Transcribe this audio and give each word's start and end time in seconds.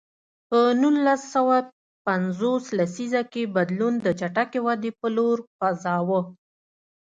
په 0.49 0.59
نولس 0.81 1.21
سوه 1.33 1.55
پنځوس 2.05 2.65
لسیزه 2.77 3.21
کې 3.31 3.51
بدلون 3.55 3.93
د 4.01 4.07
چټکې 4.19 4.59
ودې 4.65 4.91
په 4.99 5.07
لور 5.15 5.37
خوځاوه. 5.55 6.21